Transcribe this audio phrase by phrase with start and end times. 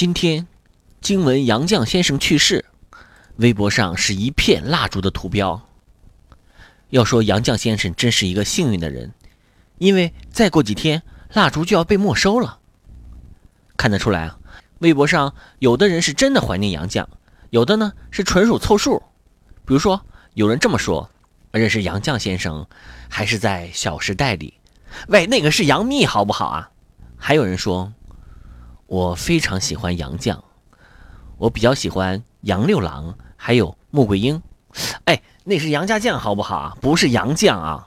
[0.00, 0.46] 今天，
[1.02, 2.64] 惊闻杨绛先生去世，
[3.36, 5.60] 微博上是一片蜡烛的图标。
[6.88, 9.12] 要说杨绛先生真是一个幸运的人，
[9.76, 11.02] 因为再过几天
[11.34, 12.60] 蜡烛就要被没收了。
[13.76, 14.38] 看得出来啊，
[14.78, 17.06] 微博上有的人是真的怀念杨绛，
[17.50, 19.02] 有的呢是纯属凑数。
[19.66, 21.10] 比如说，有人这么说
[21.52, 22.66] ：“认识杨绛先生，
[23.10, 24.54] 还是在《小时代》里。”
[25.08, 26.70] 喂，那个是杨幂，好不好啊？
[27.18, 27.92] 还有人说。
[28.90, 30.36] 我非常喜欢杨绛，
[31.38, 34.42] 我比较喜欢杨六郎，还有穆桂英。
[35.04, 36.76] 哎，那是杨家将，好不好啊？
[36.80, 37.86] 不是杨绛啊！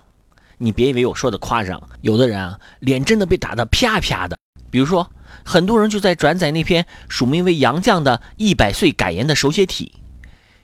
[0.59, 4.37] 你别以为我说的夸张，有的人啊，脸真的被打得啪啪的。
[4.71, 5.11] 比如说，
[5.43, 9.91] 很多人就在转载那篇署名为杨绛的一百岁感言的手写体：“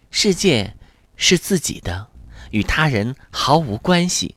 [0.09, 0.77] 世界
[1.17, 2.07] 是自己的，
[2.51, 4.35] 与他人毫无关系。”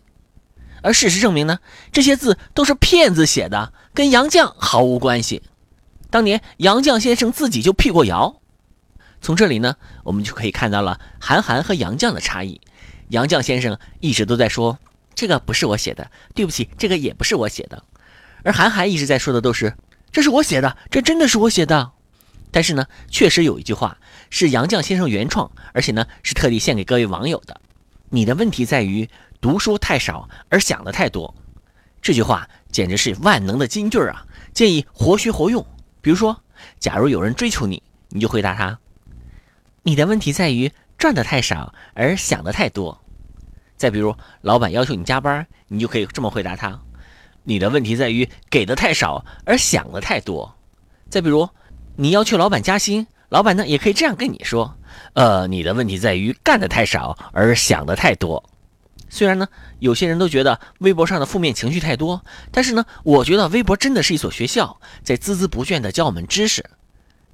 [0.82, 1.60] 而事实证明呢，
[1.92, 5.41] 这些字都是骗子写的，跟杨绛毫无关系。
[6.12, 8.36] 当年杨绛先生自己就辟过谣，
[9.22, 12.60] 从这里呢，我们就可以看到了韩寒和杨绛的差异。
[13.08, 14.78] 杨绛先生一直都在说
[15.14, 17.82] 这个不是我写的，对不起，这个也不是我写的，
[18.42, 19.74] 而韩寒一直在说的都是
[20.10, 21.92] 这是我写的，这真的是我写的。
[22.50, 23.97] 但是呢，确实有一句话
[24.28, 27.58] 是杨绛先生原创，而且呢是特地献给各位网友的。
[28.10, 29.08] 你的问题在于
[29.41, 31.34] 读书太少而想的太多，
[32.02, 34.26] 这句话简直是万能的金句啊！
[34.52, 35.64] 建议活学活用。
[36.03, 36.39] 比如说，
[36.78, 38.78] 假如有人追求你，你就回答他
[39.84, 43.00] ：“你的问题在于赚的太少而想的太多。”
[43.78, 46.81] 再比如，老板要求你加班，你就可以这么回答他
[47.44, 50.55] ：“你的问题在于给的太少而想的太多。”
[51.09, 51.48] 再比如，
[51.97, 54.77] 你要求老板加薪，老板呢也可以这样跟你说
[55.14, 58.42] ：“呃，你的问题在于干的太少而想的太多。”
[59.14, 59.46] 虽然呢，
[59.78, 66.64] 有些人都觉得微博上的负面情绪太多，但是呢，我觉得微博真的是一所学校，在孜孜不倦地教我们知识。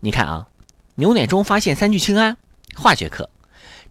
[0.01, 0.49] 你看啊，
[0.97, 2.37] 牛奶中发现三聚氰胺，
[2.75, 3.27] 化学课；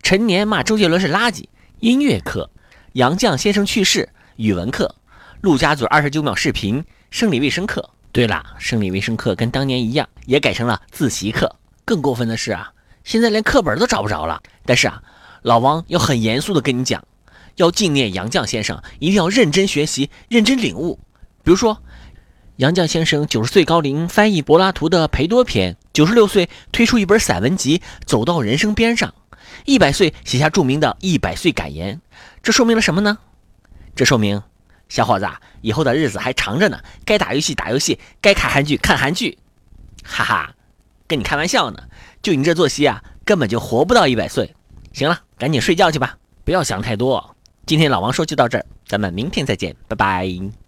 [0.03, 1.45] 陈年骂周杰伦是垃圾，
[1.79, 2.49] 音乐课；
[2.91, 4.93] 杨绛先生去世，语文课；
[5.39, 7.89] 陆家嘴二十九秒视频，生理卫生课。
[8.11, 11.55] 对了，生理卫生课跟当年一样，也改成了自习课。
[11.85, 12.73] 更过分的是啊，
[13.05, 14.43] 现在连课本都找不着了。
[14.65, 15.01] 但是啊，
[15.43, 17.01] 老王要很严肃地跟你讲。
[17.57, 20.99] 要纪念杨绛先生，一定要认真学习，认真领悟。
[21.43, 21.83] 比如说，
[22.57, 29.09] 杨绛先生九十岁高龄翻译柏拉图的《裴多篇》，九十六岁推出一本散文集《走到人生边上》，
[29.65, 31.99] 一百岁写下著名的一百岁感言。
[32.43, 33.17] 这说明了什么呢？
[33.95, 34.43] 这说明，
[34.87, 35.27] 小伙子
[35.61, 39.39] 以后的日子还长着呢，该打游戏打游戏，该看韩剧看韩剧。
[40.03, 40.55] 哈哈，
[41.07, 41.83] 跟你开玩笑呢。
[42.21, 44.55] 就你这作息啊，根本就活不到一百岁。
[44.93, 47.35] 行了，赶紧睡觉去吧，不要想太多。
[47.67, 50.25] 今天老王说就到这儿，咱们明天再见，拜拜。